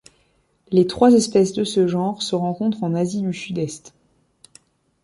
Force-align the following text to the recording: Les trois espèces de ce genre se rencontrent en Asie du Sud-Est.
Les 0.71 0.87
trois 0.87 1.13
espèces 1.13 1.53
de 1.53 1.63
ce 1.63 1.85
genre 1.85 2.23
se 2.23 2.33
rencontrent 2.33 2.83
en 2.83 2.95
Asie 2.95 3.21
du 3.21 3.35
Sud-Est. 3.35 3.93